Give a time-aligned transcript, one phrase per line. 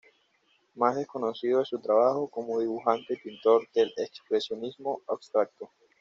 [0.73, 5.69] Más desconocido es su trabajo como dibujante y pintor del expresionismo abstracto.